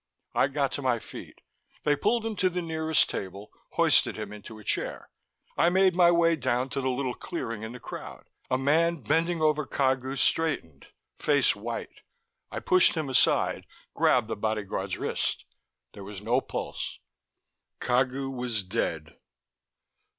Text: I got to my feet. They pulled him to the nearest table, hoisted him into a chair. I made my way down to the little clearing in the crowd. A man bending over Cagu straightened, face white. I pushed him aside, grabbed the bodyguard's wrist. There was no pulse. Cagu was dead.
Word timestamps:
I 0.33 0.47
got 0.47 0.71
to 0.71 0.81
my 0.81 0.97
feet. 0.97 1.41
They 1.83 1.95
pulled 1.95 2.25
him 2.25 2.35
to 2.37 2.49
the 2.49 2.59
nearest 2.63 3.07
table, 3.07 3.51
hoisted 3.73 4.17
him 4.17 4.33
into 4.33 4.57
a 4.57 4.63
chair. 4.63 5.11
I 5.55 5.69
made 5.69 5.95
my 5.95 6.09
way 6.09 6.35
down 6.35 6.69
to 6.69 6.81
the 6.81 6.89
little 6.89 7.13
clearing 7.13 7.61
in 7.61 7.71
the 7.71 7.79
crowd. 7.79 8.25
A 8.49 8.57
man 8.57 9.03
bending 9.03 9.43
over 9.43 9.63
Cagu 9.63 10.15
straightened, 10.17 10.87
face 11.19 11.55
white. 11.55 11.99
I 12.49 12.59
pushed 12.61 12.95
him 12.95 13.09
aside, 13.09 13.67
grabbed 13.93 14.27
the 14.27 14.35
bodyguard's 14.35 14.97
wrist. 14.97 15.45
There 15.93 16.03
was 16.03 16.19
no 16.19 16.41
pulse. 16.41 16.97
Cagu 17.79 18.27
was 18.31 18.63
dead. 18.63 19.17